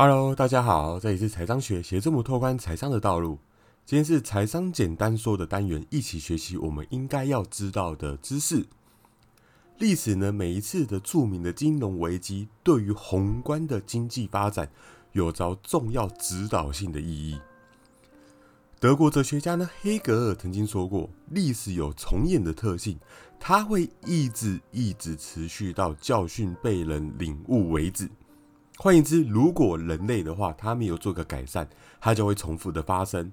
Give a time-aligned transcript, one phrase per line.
[0.00, 3.36] Hello，大家好，这里是财商学，协助我们拓宽财商的道路。
[3.84, 8.64] 今天是财商简单说的单元，一起学习我们应该要知道的知识。
[9.78, 14.70] 历史呢，每一次的著名的金融危机，对于宏观的经济发展
[15.14, 17.40] 有着重要指导性的意义。
[18.78, 22.96] 德国哲学家呢，黑格尔曾经说过，历史有重演的特性，
[23.40, 28.08] 它会一直一直持续到教训被人领悟为止。
[28.80, 31.68] 换言之，如果人类的话，他没有做个改善，
[32.00, 33.32] 它就会重复的发生。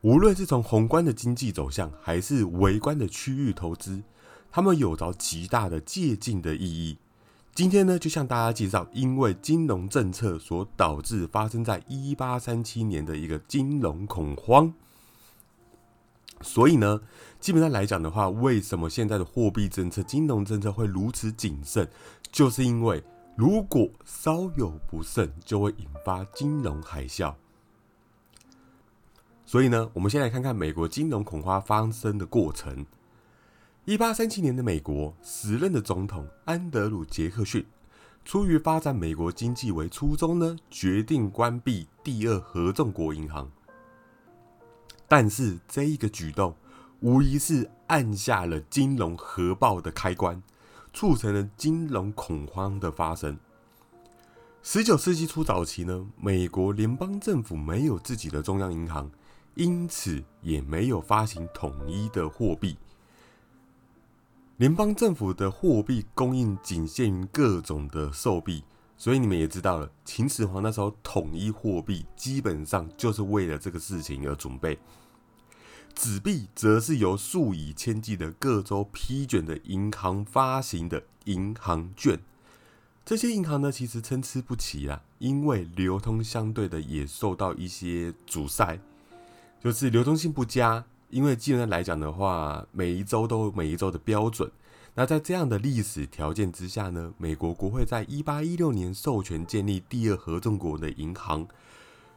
[0.00, 4.02] 无论是从宏观的经济走向，还是微观的区域投资，
[4.50, 6.96] 他们有着极大的借鉴的意义。
[7.54, 14.72] 今天呢，就向大家介绍，因为金融政策所导致发生在一八三七年的一个金融恐慌。
[16.40, 17.02] 所以呢，
[17.38, 21.86] 基本上来讲的话，为什么现在的货币政策、金融政策会如此谨慎？
[22.32, 23.04] 就是因为
[23.34, 27.34] 如果稍有不慎，就会引发金融海啸。
[29.46, 32.86] 所以呢，我们先来看看美国金融恐慌发生的过程。
[33.84, 37.66] 一八三七年的美国，时任的总统安德鲁·杰克逊，
[38.24, 43.50] 出于发展美国经济为初衷呢，决定关闭第二合众国银行。
[45.08, 46.54] 但是这一个举动，
[47.00, 50.40] 无疑是按下了金融核爆的开关，
[50.92, 53.38] 促成了金融恐慌的发生。
[54.62, 59.10] 十九世纪初早期呢，美国联邦政府没有自己的中央银行，
[59.54, 62.76] 因此也没有发行统一的货币。
[64.58, 68.62] 联邦政府的货币供应仅限于各种的兽币，
[68.96, 74.78] 所以你们也知道了，秦始皇那时候统一货币，基本上就是为了这个事情而准备。
[75.94, 82.18] 纸币则是由数以千计的各州批准的银行发行的银行券，
[83.04, 88.78] 这些银行呢，其实参差不齐啊，因为流通相对的也受到一些阻塞，
[89.62, 90.84] 就是流通性不佳。
[91.10, 94.50] 因为基本上来讲的话，每一周都有每一周的标准。
[94.94, 101.46] 那在这样的历史条件之下呢，美国国会在一八一六年授权建立第二合众国的银行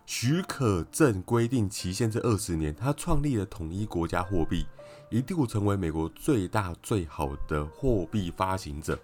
[0.05, 2.73] 许可证，规定期限是二十年。
[2.75, 4.65] 他创立了统一国家货币，
[5.09, 8.99] 一度成为美国最大最好的货币发行者，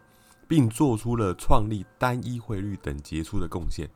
[0.47, 3.89] 并做出了创立单一汇率等杰出的贡献。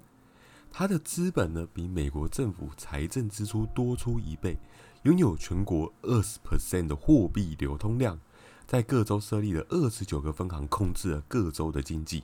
[0.71, 4.57] 他的资本呢，比美国政府财政支出多出一倍。
[5.03, 8.19] 拥有全国二十 percent 的货币流通量，
[8.65, 12.23] 在各州设立了二十九个分行，控制了各州的经济。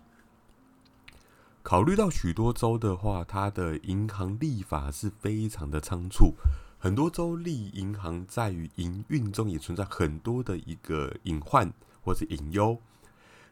[1.64, 6.34] 考虑到许多州的话，它的银行立法是非常的仓促，
[6.80, 12.80] 很多州立银行在于营运中也存在很多的一个隐患或是隐忧。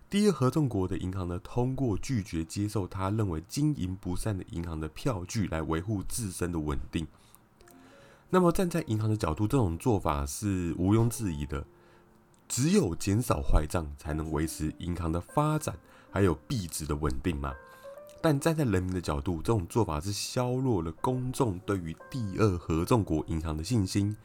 [0.10, 7.08] 第一合众国的银行呢，通过拒绝接受他认为经营不善的银行的票据来维护自身的稳定。
[8.32, 11.64] 那么站在银行的角度，这种做法是毋庸置疑的。
[12.48, 15.78] 只有减少坏账，才能维持银行的发展，
[16.10, 17.54] 还有币值的稳定嘛。
[18.22, 24.16] 但站在人民的角度，这种做法是削弱了公众对于第二合众国银行的信心，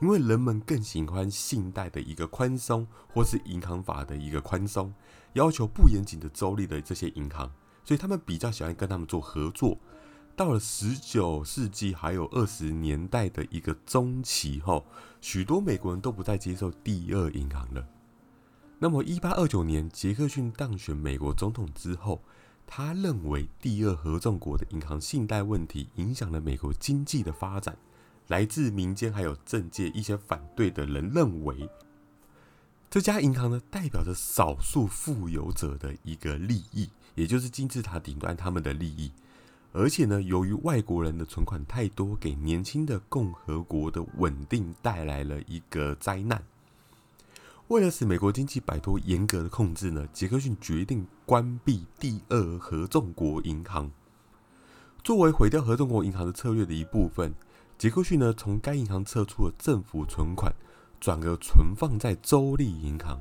[0.00, 4.92] 因为人们更喜欢信贷的一个宽松，或是银行法的一个宽松，
[5.34, 7.50] 要求不严谨的州立的这些银行，
[7.84, 9.78] 所以他们比较喜欢跟他们做合作。
[10.36, 14.84] 到了十九世纪，还有二十年代的一个中期后，
[15.20, 17.86] 许多美国人都不再接受第二银行了。
[18.80, 22.20] 那么，一八二九年杰克逊当选美国总统之后，
[22.66, 27.76] 他认为第二合众国的银行信贷问题影响了美国经济的发展。
[28.28, 31.68] 来自民间还有政界一些反对的人认为，
[32.88, 39.12] 这家银行呢，代表着少数富有者的一个利益，也就是金字塔顶端他们的利益。
[39.72, 46.42] 而且呢，由于外国人的存款太多，给年轻的共和国的稳定带来了一个灾难。
[47.68, 53.90] 为了使美国经济摆脱严格的控制呢，杰克逊决定关闭第二合众国银行。
[55.02, 57.34] 作为毁掉合众国银行的策略的一部分，
[57.78, 60.54] 杰克逊呢从该银行撤出了政府存款，
[61.00, 63.18] 转而存放在州立银行。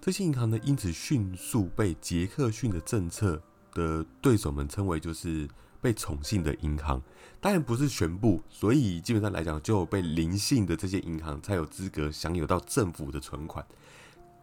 [0.00, 3.42] 这些银行呢，因此迅速被杰克逊的政策
[3.74, 5.46] 的对手们称为就是。
[5.84, 6.98] 被宠幸的银行，
[7.42, 13.62] 当然不是全部，所以基本上来讲，就被灵性的这些银行才有资格享有到政府的存款。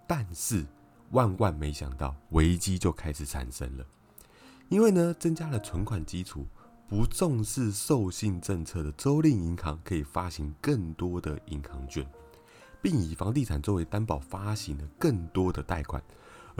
[0.06, 0.64] 但是
[1.10, 3.84] 万万没想到，危机就开始产生了。
[4.70, 6.46] 因为呢，增加了存款基础，
[6.88, 12.06] 不重视授信政策的州立银行可以发行更多的银行券，
[12.84, 16.04] 并以房地产作为担保发行了更多的贷款。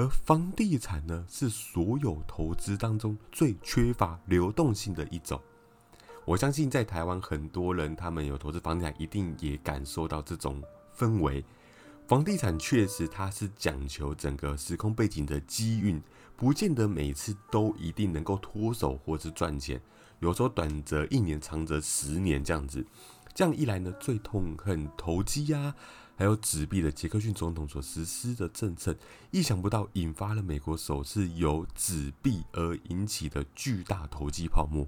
[0.02, 5.40] 而房地产呢，是所有投资当中最缺乏流动性的一种。
[6.26, 10.60] 我相信在台湾很多人，他们有投资房地产，一定也感受到这种
[10.98, 11.46] 氛围。
[12.08, 16.02] 房地产确实它是讲求整个时空背景的机运，
[16.36, 19.80] 不见得每次都一定能够脱手或是赚钱。
[20.20, 22.84] 有时候短则一年，长则十年这样子。
[23.36, 25.76] 这样一来呢，最痛恨投机啊，
[26.22, 28.96] 还有纸币的杰克逊总统所实施的政策，
[29.32, 34.88] 意想不到引发了美国首次由纸币而引起的巨大投机泡沫。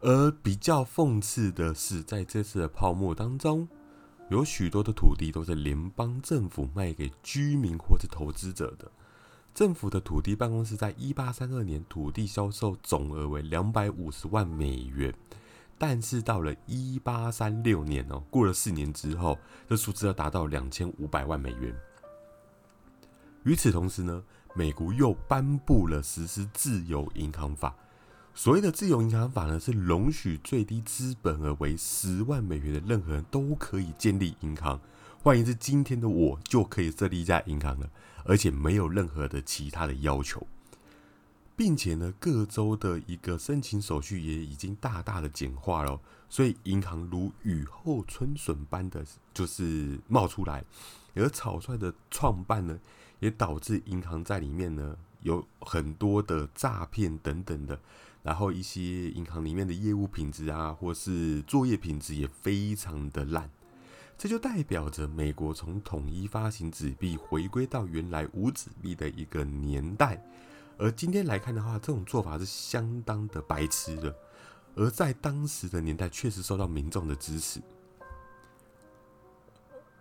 [0.00, 3.66] 而比较讽刺的是，在这次的泡沫当中，
[4.28, 8.92] 有许多的土地都是联邦政府卖给居民或是投资者的。
[9.54, 15.14] 政府的土地办公室在一八三二年土地销售总额为两百五十万美元，
[15.78, 19.38] 但是到了一八三六年哦，过了四年之后，
[19.68, 21.74] 这数字要达到两千五百万美元。
[23.44, 24.22] 与此同时呢，
[24.54, 27.74] 美国又颁布了实施自由银行法。
[28.34, 34.80] 所谓的自由银行法呢，是容许最低资本额为十万美元的任何人都可以建立银行。
[35.22, 37.88] 换言之，今天的我就可以设立一家银行了，
[38.24, 40.46] 而且没有任何的其他的要求，
[41.56, 45.98] 并且呢，各州的一个申请手续也已经大大的简化了，
[46.28, 50.62] 所以银行如雨后春笋般的就是冒出来，
[51.14, 52.78] 而草率的创办呢，
[53.20, 57.80] 也导致银行在里面呢有很多的诈骗等等的。
[58.22, 63.48] 然后一些银行里面的业务品质啊，或是作业品质也非常的烂，
[64.18, 70.20] 这就代表着美国从统一发行纸币回归到原来无纸币的一个年代。
[70.78, 74.14] 而今天来看的话，这种做法是相当的白痴的，
[74.74, 77.60] 而在当时的年代确实受到民众的支持。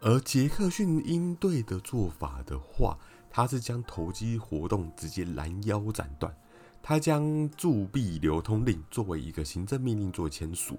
[0.02, 2.98] 而杰克逊应对的做法的话，
[3.30, 6.36] 他是将投机活动直接拦腰斩断。
[6.84, 10.78] 他将铸币流通令作为一个行政命令做签署，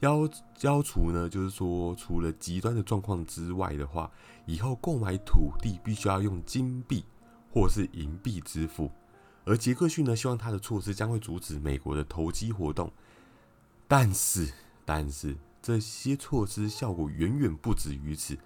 [0.00, 0.28] 要
[0.62, 4.10] 要除呢，就是说除了极端的状况之外的话，
[4.46, 7.04] 以后购买土地必须要用金币
[7.52, 8.90] 或是银币支付。
[9.44, 12.90] 而杰克逊呢，希望他的措施将会阻止美国的投机活动，
[13.86, 14.52] 但是
[14.84, 18.36] 但是这些措施效果远远不止于此。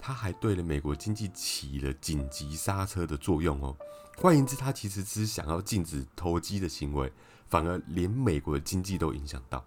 [0.00, 3.76] 他还对了美国经济起了紧急刹车的作用哦。
[4.16, 7.12] 换言之，他其实只想要禁止投机的行为，
[7.48, 9.64] 反而连美国的经济都影响到。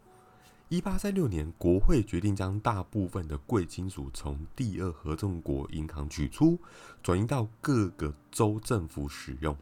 [0.70, 6.58] 一八三六年，国会决定将大部分的贵金属从第二合众国银行取出，
[7.04, 9.54] 转移到各个州政府使用。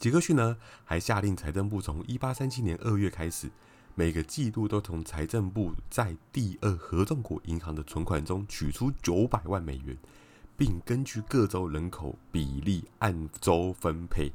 [0.00, 3.50] 杰克逊呢，还下令财政部从一八三七年二月开始。
[3.94, 9.94] 每个季度都从财政部在第二合众国银行的存款中取出九百万美元，
[10.56, 14.32] 并根据各州人口比例按州分配。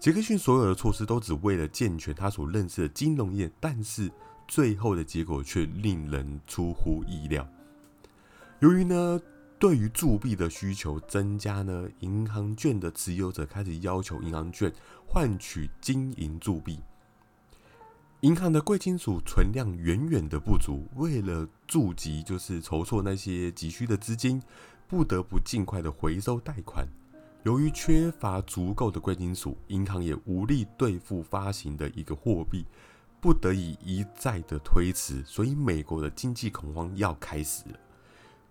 [0.00, 4.10] 杰克逊所有的措施都只为了健全他所认识的金融业，但是
[4.48, 7.46] 最后的结果却令人出乎意料。
[8.58, 9.20] 由于呢，
[9.60, 14.72] 对于铸币的需求增加呢，银行券的持有者开始要求银行券
[15.06, 16.80] 换取金银铸币。
[18.22, 24.42] 银行的贵金属存量远远的不足，为了助急，就是筹措那些急需的资金，
[24.88, 26.88] 不得不尽快的回收贷款。
[27.42, 32.64] 由于缺乏足够的贵金属，银行也无力兑付发行的一个货币，
[33.20, 37.78] 不得已一再的推迟，所以美国的经济恐慌要开始了。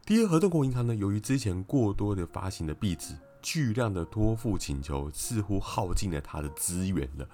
[0.09, 3.13] 第二合众国银行呢，由于之前过多的发行的币纸，
[3.43, 7.29] 巨量的托付请求似乎耗尽了它的资源了。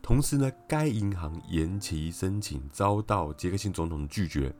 [0.00, 4.54] 同时呢，该银行延期申请遭到杰克逊总统拒绝，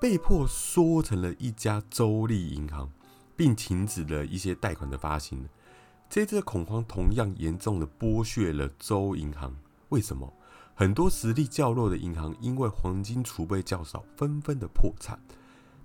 [0.00, 2.88] 被迫缩成了一家州立银行，
[3.34, 5.44] 并停止了一些贷款的发行。
[6.08, 9.52] 这次的恐慌同样严重的剥削了州银行。
[9.88, 10.32] 为什么？
[10.76, 15.18] 很多实力较弱的银行因为黄金储备较少，纷纷的破产。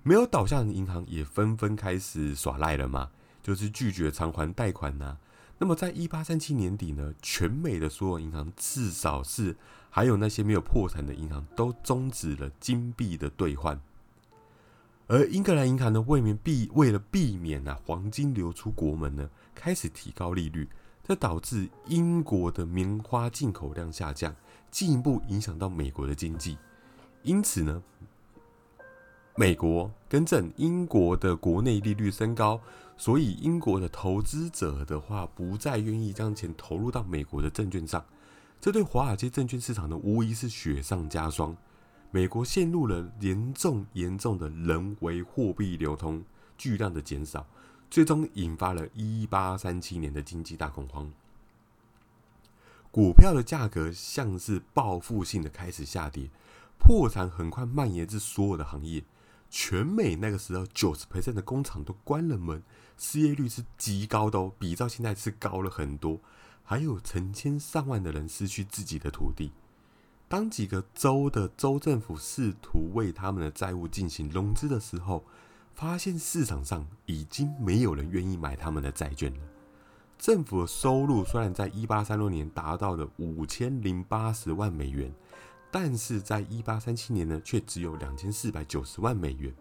[0.02, 3.10] 没有倒下的银行也纷纷开始耍赖了嘛，
[3.42, 5.18] 就是拒绝偿还贷款呐。
[5.58, 9.56] 那么，在一八三七年底呢，全美的所有银行，至少是
[9.90, 13.78] 还有那些没有破产的银行，都终止了金币的兑换。
[15.08, 20.68] 而英格兰银行呢，为免避为了避免啊黄金流出国门呢，开始提高利率，
[21.02, 24.34] 这导致英国的棉花进口量下降，
[24.70, 26.56] 进一步影响到美国的经济。
[27.24, 27.82] 因此呢。
[29.38, 32.60] 美国更正，英国的国内利率升高，
[32.96, 38.04] 所以英国的投资者的话不再愿意将钱投入到美国的证券上，
[38.60, 41.56] 这对华尔街证券市场呢无疑是雪上加霜。
[42.10, 46.20] 美国陷入了严重严重的人为货币流通
[46.56, 47.46] 巨量的减少，
[47.88, 51.08] 最终引发了一八三七年的经济大恐慌。
[52.90, 56.28] 股票的价格像是报复性的开始下跌，
[56.76, 59.04] 破产很快蔓延至所有的行业。
[59.50, 62.62] 全美那个时候，九十 percent 的工厂都关了门，
[62.96, 66.20] 失业率是极高的哦，比照现在是高了很多。
[66.62, 69.52] 还有成千上万的人失去自己的土地。
[70.28, 75.24] 当几个州的州政府试图为他们的债务进行融资的时候，
[75.74, 79.40] 发现市场上已经没有人愿意买他们的债券了。
[80.18, 85.10] 政府的收入虽然在一八三六年达到了五千零八十万美元。
[85.70, 89.54] 但是在一八三七年呢，却只有两千四百九十万美元。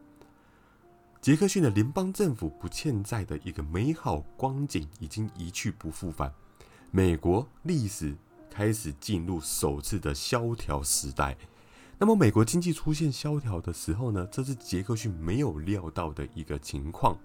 [1.19, 6.31] 杰克逊的联邦政府不欠债的一个美好光景已经一去不复返，
[6.91, 8.15] 美国历史
[8.49, 11.35] 开始进入首次的萧条时代。
[11.97, 17.17] 那么，美国经济出现萧条的时候呢，这是杰克逊没有料到的一个情况。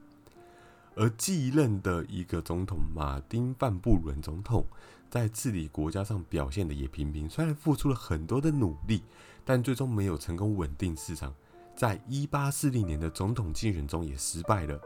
[0.94, 4.66] 而继任的一个总统马丁·范布伦总统。
[5.12, 9.02] 在治理国家上表现的也平平，虽然付出了很多的努力，
[9.44, 11.34] 但最终没有成功稳定市场。
[11.76, 14.80] 在一八四零年的总统竞选中也失败了。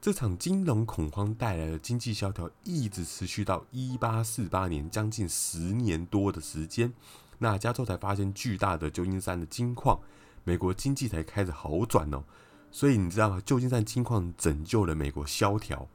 [0.00, 6.92] 这场金融恐慌带来的经济萧条一直持续到一八四八年，将近十年多的时间。
[7.38, 10.00] 那加州才发现巨大的旧金山的金矿，
[10.42, 12.24] 美国经济才开始好转哦。
[12.72, 13.40] 所以你知道吗？
[13.46, 15.88] 旧金山金矿拯救了美国萧条。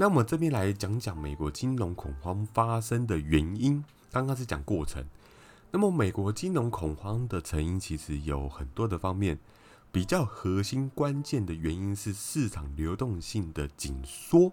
[0.00, 3.84] 那我们这边来讲讲美国金融恐慌发生的原因。
[4.10, 5.04] 刚刚是讲过程，
[5.70, 9.38] 那么美国金融恐慌的成因其实有很多的方面，
[9.92, 14.50] 比较核心关键的原因是市场流动性的紧缩。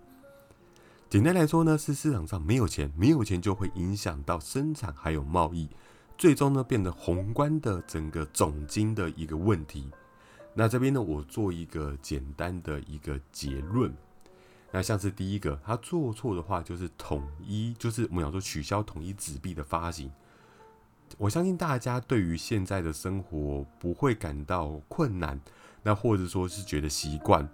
[1.10, 5.70] 简单来说呢，是市场上没有钱，没有钱就会影响到生产还有贸易，
[6.18, 9.90] 最终呢变得宏观的整个总金的一个问题。
[10.54, 13.96] 那这边呢，我做一个简单的一个结论。
[14.72, 20.12] 那像是第一个，他做错的话就是统一，就是我们讲说取消统一纸币的发行。
[21.18, 25.40] 我相信大家对于现在的生活不会感到困难，
[25.82, 27.48] 那或者说是觉得习惯，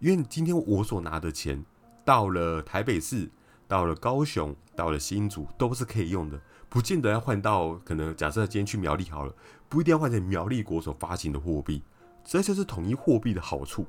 [0.00, 1.64] 因为今天我所拿的钱
[2.04, 3.30] 到了台北市、
[3.68, 9.32] 到了高雄、到了新竹都是可以用的，不见得要换到可能假设今天去苗栗好了，
[9.68, 11.84] 不一定要换成苗栗国所发行的货币，
[12.24, 13.86] 这就是统一货币的好处。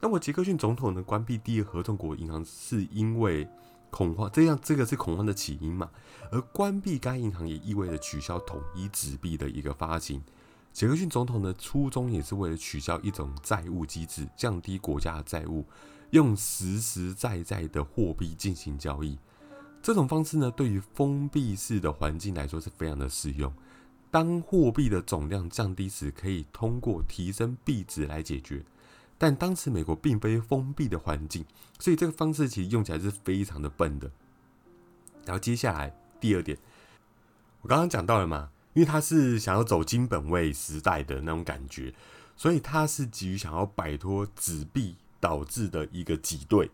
[0.00, 3.46] 那么杰克逊总统呢关闭第二合众国银行，是因为
[3.90, 5.90] 恐慌，这样这个是恐慌的起因嘛？
[6.30, 10.22] 而关闭该银行也意味着取消统一纸币的一个发行。
[10.72, 15.66] 杰克逊总统的初衷也是为了取消一种债务机制，降低国家的债务，
[16.10, 19.18] 用实实在在的货币进行交易。
[19.82, 23.52] 这种方式呢，对于封闭式的环境来说是非常的适用。
[24.10, 28.64] 当货币的总量降低时，可以通过提升币值来解决。
[29.20, 31.44] 但当时美国并非封闭的环境，
[31.78, 34.10] 所以这个方式其实用起来是非常的笨的。
[35.26, 36.56] 然后接下来第二点，
[37.60, 41.92] 我刚刚讲到了嘛，因为他是想要走金本位时代的那种感觉，
[42.34, 46.70] 所以他是急于想要摆脱纸币导致的一个挤兑。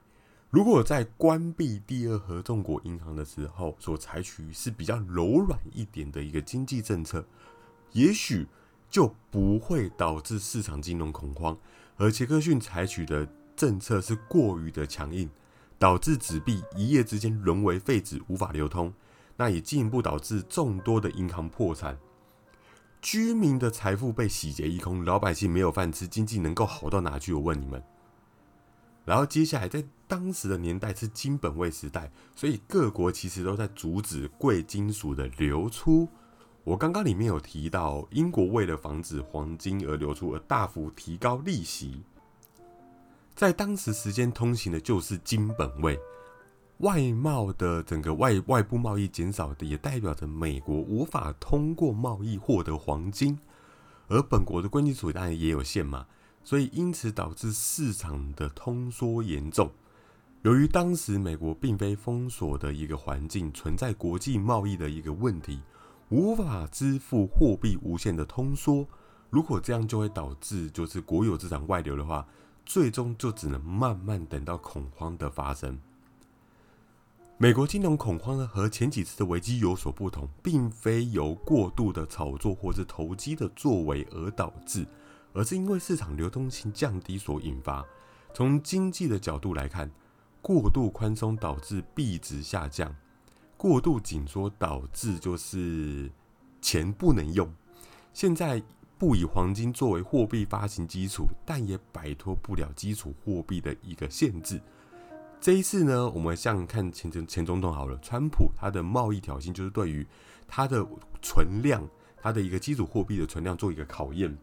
[0.50, 7.26] 如果在关闭第二合众国银行的时候所采取是比较柔软一点的一个经济政策，
[7.90, 8.46] 也许
[8.88, 11.56] 就不会导致市场金融恐慌。
[11.96, 13.26] 而杰克逊采取的
[13.56, 15.30] 政策是过于的强硬，
[15.78, 18.92] 导致纸币一夜之间沦为废纸，无法流通。
[19.36, 21.98] 那也进一步导致众多的银行破产，
[23.02, 27.34] 居民的财富被洗劫一空，老百姓没有饭吃，经济能够好到哪去？
[27.34, 27.82] 我问你们。
[29.04, 36.08] 然后接下来，在当时的年代是金本位时代，所以各国其实都在阻止贵金属的流出。
[36.66, 42.02] 我刚刚里面有提到，英国为了防止黄金而流出，而大幅提高利息。
[43.36, 45.96] 在当时时间通行的就是金本位，
[46.78, 53.38] 外贸的整个外外部贸易减少的，也代表着美国无法通过贸易获得黄金，
[54.08, 56.04] 而本国的贵金属当然也有限嘛，
[56.42, 59.70] 所以因此导致市场的通缩严重。
[60.42, 65.60] 由于当时美国并非封锁的一个环境，存在国际贸易的一个问题。
[66.08, 68.86] 无法支付货币无限的通缩，
[69.28, 72.26] 如果这样就会导致就是国有资产外流的话，
[72.64, 75.78] 最终就只能慢慢等到恐慌的发生。
[77.38, 84.86] 美国金融恐慌呢，和前几次的危机有所不同，并非由过度的炒作或是投机的作为而导致，
[85.34, 87.84] 而是因为市场流动性降低所引发。
[88.32, 89.90] 从经济的角度来看，
[90.40, 92.94] 过度宽松导致币值下降。
[93.56, 96.10] 过度紧缩导致就是
[96.60, 97.50] 钱不能用。
[98.12, 98.62] 现在
[98.98, 104.60] 不以黄金作为货币发行基础，但也摆脱不了基础货币的一个限制。
[105.40, 110.06] 这一次呢，我们像看前前前总统好了，川普他的贸易挑衅就是对于
[110.48, 110.84] 他的
[111.20, 111.86] 存量，
[112.16, 114.36] 他的一个基础货币的存量做一个考验。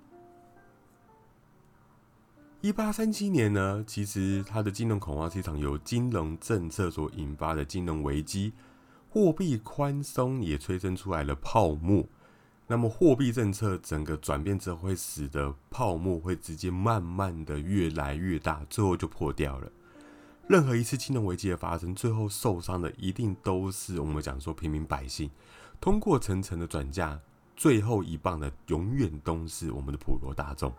[2.61, 8.53] 一八三七年呢，其实它的金融恐慌是一场由金融政策所引发的金融危机，
[9.13, 12.03] 货币宽松也催生出来了泡沫。
[12.65, 19.71] 那么货币政策整个转变之后，会使得泡沫会直接慢慢的越来越大，最后就破掉了。
[20.47, 25.29] 任何一次金融危机的发生，最后受伤的一定都是我们讲说平民百姓。
[25.79, 27.19] 通过层层的转嫁，
[27.55, 30.73] 最后一棒的永远都是我们的普罗大众。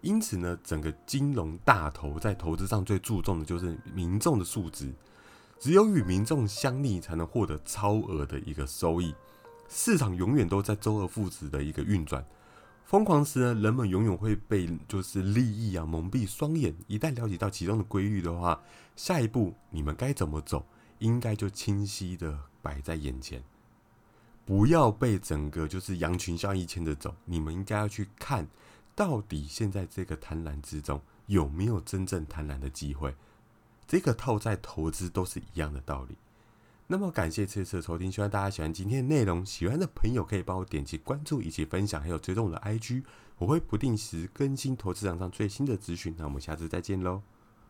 [0.00, 4.92] 因此呢，整个金融大头在投资上最注重的就是民众的素质，
[5.62, 9.14] 只有与民众相逆，才能获得超额的一个收益。
[9.68, 12.26] 市场永远都在周而复始的一个运转。
[12.84, 16.74] 疯狂时呢，人们永远会被就是利益啊蒙蔽双眼。
[16.88, 18.60] 一旦了解到其中的规律的话，
[18.96, 20.66] 下一步你们该怎么走，
[20.98, 23.40] 应该就清晰的摆在眼前。
[24.44, 28.48] 不要被整个就是羊群效应牵着走，你们应该要去看。
[28.96, 33.14] 到底现在这个贪婪之中有没有真正贪婪的机会？
[33.92, 36.16] 这个套在投资都是一样的道理。
[36.86, 39.44] 那么感谢这次的收听，希望大家喜欢今天的内容。
[39.44, 43.02] 喜欢的朋友可以帮我点击关注以及分享，还有追踪我的 IG，
[43.36, 46.14] 我会不定时更新投资场上最新的资讯。
[46.16, 47.20] 那我们下次再见喽。